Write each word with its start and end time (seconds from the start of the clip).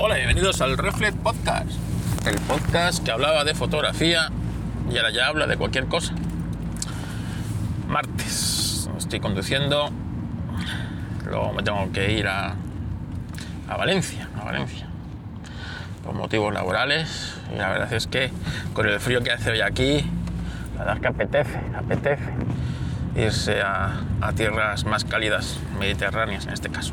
Hola, 0.00 0.14
bienvenidos 0.14 0.60
al 0.60 0.78
Reflex 0.78 1.16
Podcast, 1.16 1.70
el 2.24 2.36
podcast 2.42 3.04
que 3.04 3.10
hablaba 3.10 3.42
de 3.42 3.52
fotografía 3.52 4.30
y 4.88 4.96
ahora 4.96 5.10
ya 5.10 5.26
habla 5.26 5.48
de 5.48 5.56
cualquier 5.56 5.86
cosa. 5.86 6.14
Martes, 7.88 8.88
estoy 8.96 9.18
conduciendo, 9.18 9.90
luego 11.26 11.52
me 11.52 11.64
tengo 11.64 11.90
que 11.90 12.12
ir 12.12 12.28
a, 12.28 12.54
Valencia, 13.66 14.28
a 14.40 14.44
Valencia, 14.44 14.86
por 16.04 16.14
motivos 16.14 16.54
laborales 16.54 17.34
y 17.52 17.58
la 17.58 17.68
verdad 17.68 17.92
es 17.92 18.06
que 18.06 18.30
con 18.74 18.86
el 18.86 19.00
frío 19.00 19.20
que 19.24 19.32
hace 19.32 19.50
hoy 19.50 19.62
aquí, 19.62 20.08
la 20.74 20.84
verdad 20.84 20.94
es 20.94 21.00
que 21.00 21.08
apetece, 21.08 21.60
apetece 21.76 22.32
irse 23.16 23.62
a, 23.62 24.00
a 24.20 24.32
tierras 24.32 24.84
más 24.84 25.04
cálidas, 25.04 25.58
mediterráneas 25.76 26.46
en 26.46 26.52
este 26.52 26.68
caso. 26.68 26.92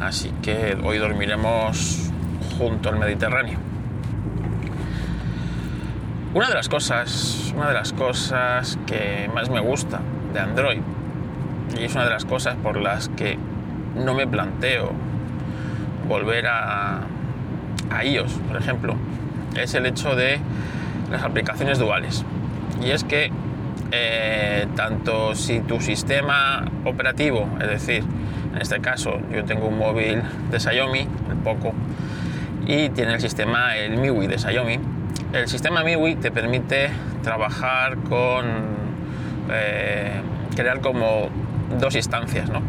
Así 0.00 0.32
que 0.42 0.76
hoy 0.84 0.98
dormiremos 0.98 2.10
junto 2.56 2.88
al 2.88 2.98
Mediterráneo. 2.98 3.58
Una 6.34 6.48
de 6.48 6.54
las 6.54 6.68
cosas, 6.68 7.52
una 7.56 7.68
de 7.68 7.74
las 7.74 7.92
cosas 7.92 8.78
que 8.86 9.30
más 9.34 9.50
me 9.50 9.60
gusta 9.60 10.00
de 10.32 10.40
Android 10.40 10.80
y 11.76 11.84
es 11.84 11.94
una 11.94 12.04
de 12.04 12.10
las 12.10 12.24
cosas 12.24 12.56
por 12.56 12.80
las 12.80 13.08
que 13.10 13.38
no 13.96 14.14
me 14.14 14.26
planteo 14.26 14.92
volver 16.06 16.46
a, 16.46 17.00
iOS, 18.04 18.32
por 18.46 18.56
ejemplo, 18.56 18.94
es 19.56 19.74
el 19.74 19.86
hecho 19.86 20.14
de 20.14 20.38
las 21.10 21.22
aplicaciones 21.22 21.78
duales. 21.78 22.24
Y 22.82 22.90
es 22.90 23.04
que 23.04 23.30
eh, 23.90 24.66
tanto 24.76 25.34
si 25.34 25.60
tu 25.60 25.80
sistema 25.80 26.64
operativo, 26.84 27.48
es 27.60 27.68
decir, 27.68 28.04
en 28.58 28.62
este 28.62 28.80
caso 28.80 29.20
yo 29.32 29.44
tengo 29.44 29.68
un 29.68 29.78
móvil 29.78 30.20
de 30.50 30.58
Xiaomi, 30.58 30.98
el 31.30 31.36
Poco, 31.44 31.72
y 32.66 32.88
tiene 32.88 33.14
el 33.14 33.20
sistema 33.20 33.76
el 33.76 33.96
MIUI 33.98 34.26
de 34.26 34.36
Xiaomi. 34.36 34.80
El 35.32 35.46
sistema 35.46 35.84
MIUI 35.84 36.16
te 36.16 36.32
permite 36.32 36.90
trabajar 37.22 37.98
con 37.98 38.46
eh, 39.52 40.10
crear 40.56 40.80
como 40.80 41.28
dos 41.78 41.94
instancias, 41.94 42.50
¿no? 42.50 42.60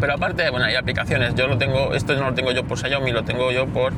Pero 0.00 0.14
aparte, 0.14 0.48
bueno, 0.48 0.64
hay 0.64 0.74
aplicaciones. 0.74 1.34
Yo 1.34 1.48
lo 1.48 1.58
tengo, 1.58 1.92
esto 1.92 2.14
no 2.16 2.30
lo 2.30 2.34
tengo 2.34 2.50
yo 2.52 2.64
por 2.64 2.78
Xiaomi, 2.78 3.12
lo 3.12 3.24
tengo 3.24 3.52
yo 3.52 3.66
por 3.66 3.92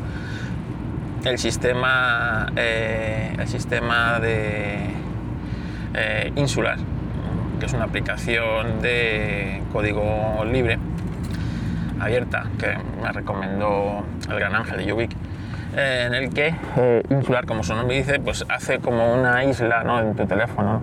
el 1.24 1.38
sistema, 1.38 2.48
eh, 2.56 3.32
el 3.38 3.46
sistema 3.46 4.18
de 4.18 4.90
eh, 5.94 6.32
Insular, 6.34 6.78
es 7.64 7.72
una 7.72 7.84
aplicación 7.84 8.82
de 8.82 9.62
código 9.72 10.44
libre 10.44 10.78
abierta 12.00 12.44
que 12.58 12.76
me 13.02 13.10
recomendó 13.12 14.04
el 14.28 14.38
gran 14.38 14.54
ángel 14.54 14.84
de 14.84 14.92
Ubik, 14.92 15.12
eh, 15.76 16.04
en 16.06 16.14
el 16.14 16.30
que 16.30 16.54
eh, 16.76 17.02
Insular, 17.10 17.46
como 17.46 17.62
su 17.62 17.74
nombre 17.74 17.96
dice, 17.96 18.20
pues 18.20 18.44
hace 18.48 18.78
como 18.78 19.14
una 19.14 19.44
isla 19.44 19.82
¿no? 19.84 20.00
en 20.00 20.14
tu 20.14 20.26
teléfono, 20.26 20.82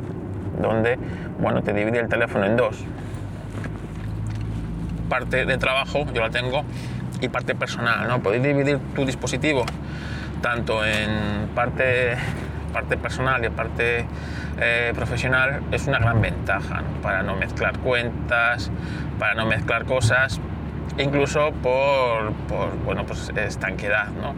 donde 0.61 0.97
bueno, 1.39 1.61
te 1.61 1.73
divide 1.73 1.99
el 1.99 2.09
teléfono 2.09 2.45
en 2.45 2.57
dos. 2.57 2.83
Parte 5.09 5.45
de 5.45 5.57
trabajo, 5.57 6.05
yo 6.13 6.21
la 6.21 6.29
tengo, 6.29 6.63
y 7.19 7.29
parte 7.29 7.53
personal, 7.53 8.07
¿no? 8.07 8.21
Podéis 8.21 8.43
dividir 8.43 8.79
tu 8.95 9.05
dispositivo 9.05 9.65
tanto 10.41 10.83
en 10.83 11.47
parte, 11.53 12.15
parte 12.71 12.97
personal 12.97 13.43
y 13.45 13.49
parte 13.49 14.05
eh, 14.59 14.91
profesional, 14.95 15.61
es 15.71 15.87
una 15.87 15.99
gran 15.99 16.21
ventaja 16.21 16.83
para 17.01 17.23
no 17.23 17.35
mezclar 17.35 17.77
cuentas, 17.79 18.71
para 19.19 19.35
no 19.35 19.45
mezclar 19.45 19.85
cosas, 19.85 20.39
incluso 20.97 21.51
por, 21.51 22.33
por 22.47 22.77
bueno, 22.83 23.05
pues 23.05 23.31
estanquedad. 23.35 24.07
¿no? 24.07 24.33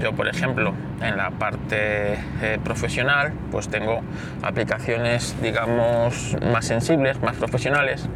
Yo, 0.00 0.12
por 0.12 0.28
ejemplo, 0.28 0.74
en 1.00 1.16
la 1.16 1.30
parte 1.30 2.14
eh, 2.40 2.58
profesional, 2.62 3.32
pues 3.50 3.68
tengo 3.68 4.00
aplicaciones, 4.42 5.36
digamos, 5.42 6.36
más 6.52 6.66
sensibles, 6.66 7.20
más 7.20 7.36
profesionales, 7.36 8.08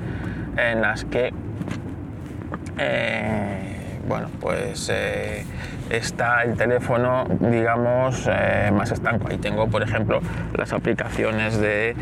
en 0.56 0.80
las 0.80 1.04
que, 1.04 1.32
eh, 2.78 3.81
bueno, 4.08 4.28
pues 4.40 4.90
eh, 4.92 5.44
está 5.90 6.42
el 6.42 6.56
teléfono, 6.56 7.24
digamos, 7.40 8.28
eh, 8.30 8.70
más 8.72 8.90
estanco. 8.90 9.28
Ahí 9.28 9.38
tengo, 9.38 9.68
por 9.68 9.82
ejemplo, 9.82 10.20
las 10.56 10.72
aplicaciones 10.72 11.58
de, 11.58 11.94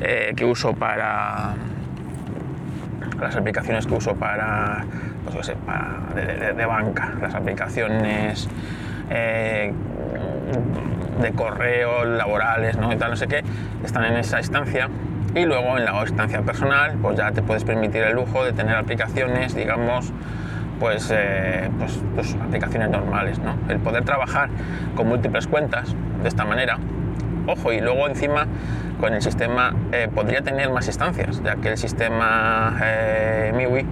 eh, 0.00 0.32
que 0.36 0.44
uso 0.44 0.74
para 0.74 1.54
las 3.20 3.34
aplicaciones 3.36 3.86
que 3.86 3.94
uso 3.94 4.14
para, 4.14 4.84
pues 5.24 5.34
yo 5.36 5.42
sé, 5.42 5.56
de, 6.14 6.52
de- 6.54 6.66
banca, 6.66 7.12
las 7.20 7.34
aplicaciones 7.34 8.48
de 11.20 11.32
correo 11.32 12.04
laborales, 12.04 12.76
¿no? 12.76 12.92
Y 12.92 12.96
tal, 12.96 13.10
no 13.10 13.16
sé 13.16 13.26
qué, 13.26 13.42
están 13.84 14.04
en 14.04 14.16
esa 14.16 14.38
instancia. 14.38 14.88
Y 15.34 15.44
luego 15.44 15.76
en 15.76 15.84
la 15.84 16.00
instancia 16.00 16.40
personal, 16.42 16.96
pues 17.02 17.16
ya 17.18 17.32
te 17.32 17.42
puedes 17.42 17.64
permitir 17.64 18.02
el 18.02 18.14
lujo 18.14 18.44
de 18.44 18.52
tener 18.52 18.76
aplicaciones, 18.76 19.54
digamos, 19.54 20.12
pues, 20.78 21.12
eh, 21.14 21.70
pues, 21.78 22.00
pues 22.14 22.36
aplicaciones 22.42 22.90
normales, 22.90 23.38
¿no? 23.38 23.54
El 23.68 23.78
poder 23.78 24.04
trabajar 24.04 24.48
con 24.94 25.08
múltiples 25.08 25.46
cuentas 25.46 25.94
de 26.22 26.28
esta 26.28 26.44
manera. 26.44 26.78
Ojo, 27.46 27.72
y 27.72 27.80
luego 27.80 28.06
encima 28.08 28.46
con 29.00 29.14
el 29.14 29.22
sistema 29.22 29.74
eh, 29.92 30.08
podría 30.14 30.42
tener 30.42 30.70
más 30.70 30.86
instancias, 30.86 31.42
ya 31.42 31.56
que 31.56 31.70
el 31.70 31.78
sistema 31.78 32.76
eh, 32.82 33.52
MIUI 33.54 33.86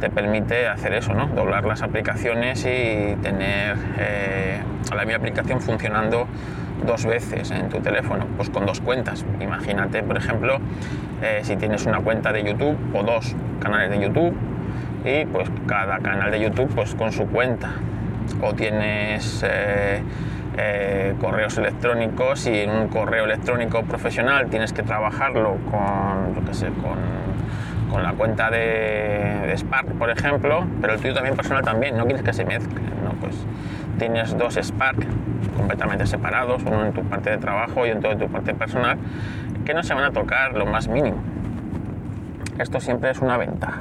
te 0.00 0.10
permite 0.10 0.68
hacer 0.68 0.92
eso, 0.94 1.14
¿no? 1.14 1.26
Doblar 1.28 1.64
las 1.64 1.82
aplicaciones 1.82 2.60
y 2.60 3.16
tener 3.22 3.76
eh, 3.98 4.60
la 4.94 5.04
misma 5.04 5.18
aplicación 5.18 5.60
funcionando 5.60 6.26
dos 6.86 7.06
veces 7.06 7.50
en 7.50 7.68
tu 7.68 7.80
teléfono, 7.80 8.26
pues 8.36 8.50
con 8.50 8.66
dos 8.66 8.80
cuentas. 8.80 9.24
Imagínate, 9.40 10.02
por 10.02 10.16
ejemplo, 10.16 10.58
eh, 11.22 11.40
si 11.42 11.56
tienes 11.56 11.86
una 11.86 12.00
cuenta 12.00 12.32
de 12.32 12.44
YouTube 12.44 12.76
o 12.94 13.02
dos 13.02 13.34
canales 13.60 13.90
de 13.90 14.00
YouTube 14.00 14.34
y 15.06 15.24
pues 15.24 15.48
cada 15.66 15.98
canal 16.00 16.30
de 16.30 16.40
YouTube 16.40 16.68
pues 16.74 16.94
con 16.94 17.12
su 17.12 17.26
cuenta. 17.28 17.70
O 18.42 18.54
tienes 18.54 19.44
eh, 19.48 20.02
eh, 20.58 21.14
correos 21.20 21.56
electrónicos 21.58 22.46
y 22.46 22.58
en 22.58 22.70
un 22.70 22.88
correo 22.88 23.24
electrónico 23.24 23.82
profesional 23.82 24.48
tienes 24.48 24.72
que 24.72 24.82
trabajarlo 24.82 25.58
con, 25.70 26.34
yo 26.34 26.44
qué 26.44 26.54
sé, 26.54 26.66
con, 26.66 26.98
con 27.90 28.02
la 28.02 28.12
cuenta 28.12 28.50
de, 28.50 29.46
de 29.46 29.56
Spark, 29.56 29.92
por 29.92 30.10
ejemplo, 30.10 30.66
pero 30.80 30.94
el 30.94 31.00
tuyo 31.00 31.14
también 31.14 31.36
personal 31.36 31.62
también, 31.62 31.96
no 31.96 32.04
quieres 32.04 32.22
que 32.22 32.32
se 32.32 32.44
mezclen, 32.44 32.84
¿no? 33.04 33.12
Pues 33.20 33.36
tienes 33.98 34.36
dos 34.36 34.56
Spark 34.60 35.06
completamente 35.56 36.04
separados, 36.06 36.62
uno 36.64 36.84
en 36.84 36.92
tu 36.92 37.02
parte 37.04 37.30
de 37.30 37.38
trabajo 37.38 37.86
y 37.86 37.92
otro 37.92 38.10
en 38.10 38.18
tu 38.18 38.28
parte 38.28 38.54
personal, 38.54 38.98
que 39.64 39.72
no 39.72 39.84
se 39.84 39.94
van 39.94 40.04
a 40.04 40.10
tocar 40.10 40.54
lo 40.54 40.66
más 40.66 40.88
mínimo. 40.88 41.18
Esto 42.58 42.80
siempre 42.80 43.10
es 43.10 43.20
una 43.20 43.36
ventaja. 43.36 43.80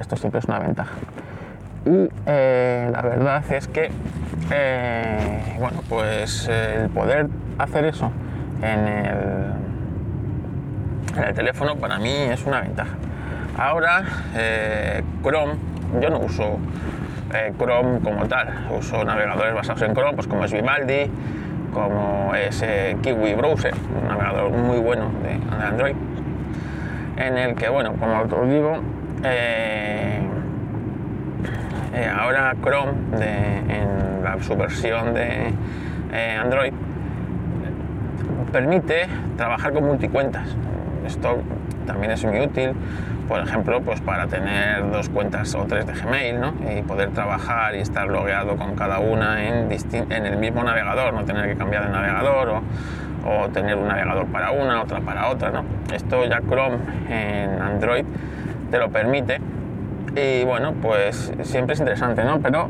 Esto 0.00 0.16
siempre 0.16 0.38
es 0.40 0.44
una 0.46 0.58
ventaja. 0.58 0.94
Y 1.84 2.08
eh, 2.26 2.90
la 2.92 3.02
verdad 3.02 3.42
es 3.50 3.66
que, 3.68 3.90
eh, 4.50 5.56
bueno, 5.58 5.80
pues 5.88 6.48
el 6.48 6.90
poder 6.90 7.28
hacer 7.58 7.84
eso 7.86 8.10
en 8.62 8.80
el, 8.86 9.16
en 11.16 11.24
el 11.24 11.34
teléfono 11.34 11.76
para 11.76 11.98
mí 11.98 12.12
es 12.12 12.44
una 12.44 12.60
ventaja. 12.60 12.94
Ahora, 13.56 14.04
eh, 14.36 15.02
Chrome, 15.22 15.54
yo 16.00 16.10
no 16.10 16.18
uso 16.20 16.58
Chrome 17.58 18.00
como 18.00 18.26
tal, 18.26 18.66
uso 18.70 19.04
navegadores 19.04 19.54
basados 19.54 19.82
en 19.82 19.94
Chrome, 19.94 20.14
pues 20.14 20.26
como 20.26 20.44
es 20.44 20.52
Vivaldi, 20.52 21.10
como 21.72 22.34
es 22.34 22.64
Kiwi 23.02 23.34
Browser, 23.34 23.74
un 24.00 24.08
navegador 24.08 24.50
muy 24.50 24.78
bueno 24.78 25.10
de 25.22 25.64
Android, 25.64 25.94
en 27.16 27.38
el 27.38 27.54
que, 27.54 27.68
bueno, 27.68 27.94
como 27.94 28.20
os 28.20 28.48
digo, 28.48 28.80
eh, 29.24 30.20
eh, 31.94 32.12
ahora 32.16 32.54
Chrome 32.62 32.92
en 33.68 34.22
la, 34.22 34.36
su 34.42 34.56
versión 34.56 35.14
de 35.14 35.52
eh, 36.12 36.38
Android 36.40 36.72
permite 38.52 39.06
trabajar 39.36 39.72
con 39.72 39.84
multicuentas. 39.84 40.48
Esto 41.06 41.42
también 41.86 42.12
es 42.12 42.24
muy 42.24 42.40
útil, 42.40 42.72
por 43.28 43.40
ejemplo, 43.40 43.80
pues 43.82 44.00
para 44.00 44.26
tener 44.26 44.90
dos 44.90 45.08
cuentas 45.08 45.54
o 45.54 45.64
tres 45.64 45.86
de 45.86 45.92
Gmail, 45.94 46.40
¿no? 46.40 46.54
Y 46.70 46.82
poder 46.82 47.10
trabajar 47.10 47.74
y 47.74 47.80
estar 47.80 48.08
logueado 48.08 48.56
con 48.56 48.74
cada 48.74 48.98
una 48.98 49.46
en, 49.46 49.70
en 49.70 50.26
el 50.26 50.36
mismo 50.36 50.62
navegador, 50.62 51.12
no 51.12 51.24
tener 51.24 51.46
que 51.48 51.56
cambiar 51.56 51.86
de 51.86 51.92
navegador 51.92 52.48
o, 52.48 52.62
o 53.26 53.48
tener 53.48 53.76
un 53.76 53.88
navegador 53.88 54.26
para 54.26 54.50
una, 54.50 54.82
otra 54.82 55.00
para 55.00 55.28
otra, 55.28 55.50
¿no? 55.50 55.64
Esto 55.92 56.24
ya 56.26 56.40
Chrome 56.40 56.78
en 57.08 57.60
Android 57.60 58.04
te 58.70 58.78
lo 58.78 58.90
permite 58.90 59.40
y 60.14 60.44
bueno, 60.44 60.74
pues 60.80 61.32
siempre 61.42 61.74
es 61.74 61.80
interesante, 61.80 62.24
¿no? 62.24 62.40
Pero, 62.40 62.68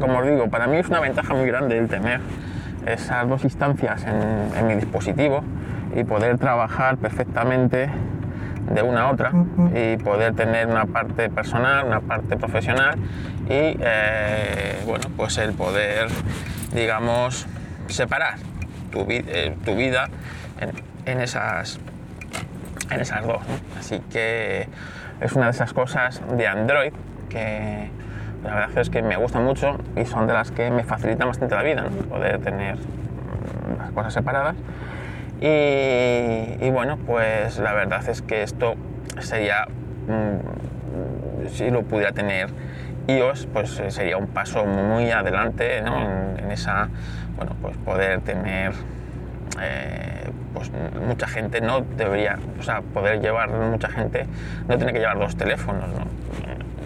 como 0.00 0.18
os 0.18 0.26
digo, 0.26 0.48
para 0.48 0.66
mí 0.66 0.76
es 0.76 0.88
una 0.88 1.00
ventaja 1.00 1.34
muy 1.34 1.46
grande 1.46 1.78
el 1.78 1.88
tener 1.88 2.20
esas 2.86 3.28
dos 3.28 3.44
instancias 3.44 4.04
en, 4.04 4.58
en 4.58 4.66
mi 4.66 4.74
dispositivo 4.74 5.42
y 5.94 6.04
poder 6.04 6.38
trabajar 6.38 6.96
perfectamente 6.96 7.90
de 8.70 8.82
una 8.82 9.02
a 9.02 9.10
otra 9.10 9.32
y 9.74 9.96
poder 9.98 10.34
tener 10.34 10.66
una 10.66 10.86
parte 10.86 11.28
personal, 11.28 11.86
una 11.86 12.00
parte 12.00 12.36
profesional 12.36 12.96
y 13.46 13.76
eh, 13.78 14.82
bueno, 14.86 15.04
pues 15.16 15.36
el 15.38 15.52
poder, 15.52 16.08
digamos, 16.72 17.46
separar 17.88 18.36
tu, 18.90 19.04
eh, 19.08 19.54
vida 19.76 20.08
en, 21.04 21.20
esas, 21.20 21.78
en 22.90 23.00
esas 23.00 23.26
dos. 23.26 23.42
Así 23.78 24.00
que 24.10 24.68
es 25.20 25.32
una 25.32 25.46
de 25.46 25.52
esas 25.52 25.72
cosas 25.72 26.22
de 26.36 26.46
Android 26.46 26.92
que 27.28 27.90
la 28.44 28.54
verdad 28.54 28.78
es 28.78 28.90
que 28.90 29.02
me 29.02 29.16
gustan 29.16 29.44
mucho 29.44 29.78
y 29.96 30.04
son 30.04 30.26
de 30.26 30.34
las 30.34 30.50
que 30.50 30.70
me 30.70 30.84
facilitan 30.84 31.28
bastante 31.28 31.54
la 31.54 31.62
vida, 31.62 31.84
poder 32.08 32.40
tener 32.40 32.76
las 33.78 33.90
cosas 33.92 34.12
separadas. 34.12 34.54
Y, 35.40 36.70
bueno, 36.70 36.98
pues 37.06 37.58
la 37.58 37.72
verdad 37.74 38.08
es 38.08 38.22
que 38.22 38.42
esto 38.42 38.76
sería, 39.18 39.66
mm, 40.06 41.48
si 41.48 41.70
lo 41.70 41.82
pudiera 41.82 42.12
tener 42.12 42.48
iOS, 43.08 43.46
pues 43.52 43.78
eh, 43.80 43.90
sería 43.90 44.16
un 44.16 44.28
paso 44.28 44.64
muy 44.64 45.10
adelante 45.10 45.78
en, 45.78 46.50
esa, 46.50 46.88
bueno, 47.36 47.52
pues 47.60 47.76
poder 47.78 48.20
tener, 48.20 48.72
eh, 49.60 50.13
pues 50.54 50.70
mucha 51.06 51.26
gente 51.26 51.60
no 51.60 51.80
debería, 51.80 52.38
o 52.58 52.62
sea, 52.62 52.80
poder 52.80 53.20
llevar 53.20 53.50
mucha 53.50 53.88
gente, 53.88 54.26
no 54.68 54.76
tiene 54.76 54.92
que 54.92 55.00
llevar 55.00 55.18
dos 55.18 55.36
teléfonos, 55.36 55.88
¿no? 55.90 56.06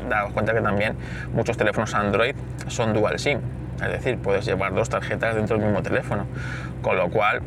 Daos 0.08 0.32
cuenta 0.32 0.54
que 0.54 0.62
también 0.62 0.96
muchos 1.34 1.56
teléfonos 1.56 1.94
Android 1.94 2.34
son 2.66 2.94
dual 2.94 3.18
SIM, 3.18 3.40
es 3.82 3.92
decir, 3.92 4.18
puedes 4.18 4.44
llevar 4.46 4.74
dos 4.74 4.88
tarjetas 4.88 5.34
dentro 5.36 5.56
del 5.56 5.66
mismo 5.66 5.82
teléfono, 5.82 6.26
con 6.82 6.96
lo 6.96 7.10
cual 7.10 7.42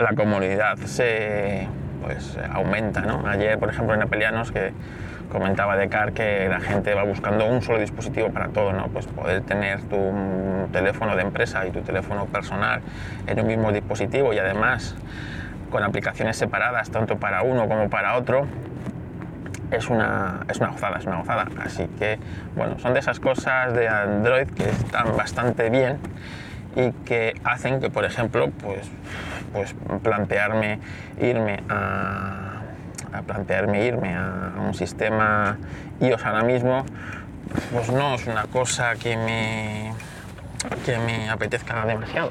la 0.00 0.14
comunidad 0.14 0.76
se 0.78 1.68
pues, 2.02 2.38
aumenta. 2.52 3.02
¿no? 3.02 3.26
Ayer, 3.26 3.58
por 3.58 3.70
ejemplo, 3.70 3.94
en 3.94 4.02
Apelianos, 4.02 4.50
que 4.50 4.72
comentaba 5.30 5.76
Decar 5.76 6.12
que 6.12 6.48
la 6.48 6.60
gente 6.60 6.92
va 6.94 7.04
buscando 7.04 7.46
un 7.46 7.62
solo 7.62 7.78
dispositivo 7.78 8.30
para 8.30 8.48
todo, 8.48 8.72
¿no? 8.72 8.88
pues 8.88 9.06
poder 9.06 9.42
tener 9.42 9.80
tu 9.82 10.12
teléfono 10.72 11.14
de 11.14 11.22
empresa 11.22 11.66
y 11.66 11.70
tu 11.70 11.82
teléfono 11.82 12.26
personal 12.26 12.80
en 13.28 13.38
un 13.38 13.46
mismo 13.46 13.70
dispositivo 13.70 14.32
y 14.32 14.38
además 14.38 14.96
con 15.70 15.82
aplicaciones 15.82 16.36
separadas 16.36 16.90
tanto 16.90 17.18
para 17.18 17.42
uno 17.42 17.68
como 17.68 17.88
para 17.88 18.16
otro, 18.16 18.46
es 19.70 19.88
una, 19.88 20.40
es 20.48 20.58
una 20.58 20.68
gozada, 20.70 20.98
es 20.98 21.06
una 21.06 21.16
gozada. 21.16 21.46
Así 21.64 21.86
que, 21.98 22.18
bueno, 22.56 22.78
son 22.78 22.94
de 22.94 23.00
esas 23.00 23.20
cosas 23.20 23.72
de 23.74 23.88
Android 23.88 24.48
que 24.48 24.68
están 24.68 25.16
bastante 25.16 25.70
bien 25.70 25.98
y 26.76 26.92
que 27.04 27.40
hacen 27.44 27.80
que, 27.80 27.90
por 27.90 28.04
ejemplo, 28.04 28.50
pues, 28.62 28.88
pues 29.52 29.74
plantearme 30.02 30.78
irme 31.20 31.62
a, 31.68 32.62
plantearme 33.26 33.84
irme 33.84 34.16
un 34.66 34.74
sistema 34.74 35.56
iOS 36.00 36.24
ahora 36.24 36.42
mismo, 36.42 36.84
pues 37.72 37.90
no 37.90 38.14
es 38.14 38.26
una 38.26 38.44
cosa 38.44 38.94
que 38.94 39.16
me, 39.16 39.92
que 40.84 40.98
me 40.98 41.28
apetezca 41.28 41.84
demasiado. 41.86 42.30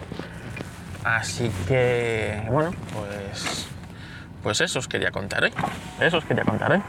Así 1.04 1.50
que, 1.68 2.44
bueno, 2.50 2.72
pues, 2.94 3.68
pues 4.44 4.62
eso 4.62 4.80
os 4.80 4.88
quería 4.88 5.12
contar 5.12 5.44
hoy. 5.44 5.54
Eso 6.00 6.18
os 6.18 6.25
quería 6.25 6.44
contar 6.44 6.74
hoy. 6.74 6.81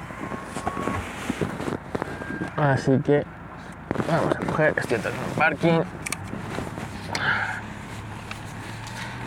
Así 2.56 2.98
que 3.04 3.24
vamos 4.08 4.36
a 4.36 4.38
coger, 4.40 4.74
estoy 4.76 4.98
en 4.98 5.06
un 5.06 5.34
parking. 5.36 5.80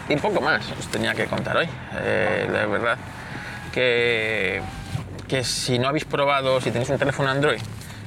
Y 0.10 0.16
poco 0.18 0.42
más 0.42 0.70
os 0.78 0.88
tenía 0.90 1.14
que 1.16 1.26
contar 1.26 1.58
hoy. 1.58 1.70
Eh, 1.96 2.48
la 2.52 2.66
verdad 2.66 2.98
que, 3.72 4.62
que 5.28 5.44
si 5.44 5.80
no 5.80 5.88
habéis 5.88 6.06
probado, 6.06 6.60
si 6.60 6.72
tenéis 6.72 6.90
un 6.90 7.00
teléfono 7.00 7.30
Android 7.30 7.62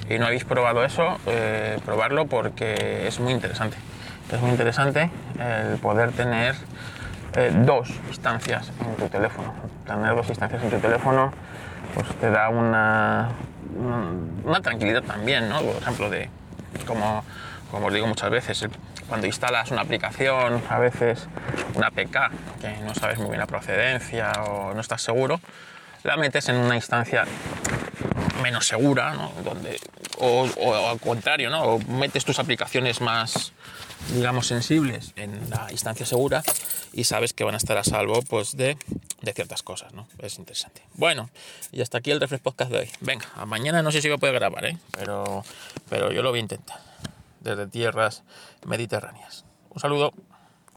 y 0.09 0.19
no 0.19 0.27
habéis 0.27 0.45
probado 0.45 0.85
eso, 0.85 1.19
eh, 1.27 1.79
probarlo 1.85 2.27
porque 2.27 3.09
es 3.09 3.19
muy 3.19 3.33
interesante. 3.33 3.77
Es 4.33 4.41
muy 4.41 4.51
interesante 4.51 5.11
el 5.39 5.79
poder 5.79 6.13
tener 6.13 6.57
eh, 7.37 7.53
dos 7.55 7.89
instancias 8.09 8.73
en 8.81 8.97
tu 8.97 9.09
teléfono. 9.09 9.55
Tener 9.87 10.17
dos 10.17 10.29
instancias 10.29 10.63
en 10.63 10.71
tu 10.71 10.79
teléfono 10.79 11.33
pues 11.95 12.09
te 12.17 12.31
da 12.31 12.49
una, 12.49 13.29
una 14.45 14.61
tranquilidad 14.61 15.03
también, 15.03 15.49
¿no? 15.49 15.61
Por 15.61 15.77
ejemplo, 15.77 16.11
de 16.11 16.29
como, 16.87 17.25
como 17.71 17.87
os 17.87 17.95
digo 17.95 18.07
muchas 18.07 18.31
veces, 18.31 18.67
cuando 19.09 19.27
instalas 19.27 19.71
una 19.71 19.83
aplicación, 19.83 20.63
a 20.69 20.79
veces 20.79 21.29
una 21.75 21.87
APK, 21.87 22.31
que 22.61 22.77
no 22.85 22.95
sabes 22.95 23.19
muy 23.19 23.29
bien 23.29 23.39
la 23.39 23.47
procedencia 23.47 24.33
o 24.47 24.75
no 24.75 24.81
estás 24.81 25.03
seguro, 25.03 25.41
la 26.03 26.17
metes 26.17 26.49
en 26.49 26.57
una 26.57 26.75
instancia 26.75 27.25
menos 28.47 28.67
segura. 28.67 29.33
Donde, 29.45 29.79
o, 30.19 30.47
al 30.91 31.01
contrario, 31.01 31.51
¿no? 31.51 31.79
Metes 31.79 32.25
tus 32.25 32.39
aplicaciones 32.39 33.01
más, 33.01 33.53
digamos, 34.15 34.47
sensibles 34.47 35.13
en 35.17 35.51
la 35.51 35.69
instancia 35.71 36.07
segura 36.07 36.43
y 36.93 37.05
sabes 37.05 37.33
que 37.33 37.45
van 37.45 37.55
a 37.55 37.59
estar 37.59 37.77
a 37.77 37.85
salvo 37.85 38.23
pues, 38.23 38.57
de, 38.57 38.79
de 39.23 39.33
ciertas 39.33 39.63
cosas, 39.63 39.93
¿no? 39.93 40.09
Es 40.19 40.39
interesante. 40.39 40.83
Bueno, 40.95 41.29
y 41.73 41.83
hasta 41.83 41.99
aquí 41.99 42.11
el 42.11 42.21
Refresh 42.21 42.41
Podcast 42.41 42.71
de 42.71 42.79
hoy. 42.79 42.91
Venga, 43.01 43.27
mañana 43.47 43.83
no 43.83 43.91
sé 43.91 44.01
si 44.01 44.09
voy 44.09 44.29
a 44.29 44.33
grabar, 44.33 44.65
¿eh? 44.65 44.79
Pero, 44.93 45.45
pero 45.89 46.13
yo 46.13 46.23
lo 46.23 46.31
voy 46.31 46.39
a 46.39 46.43
intentar 46.43 46.81
desde 47.41 47.67
tierras 47.67 48.23
mediterráneas. 48.65 49.45
Un 49.71 49.81
saludo. 49.81 50.15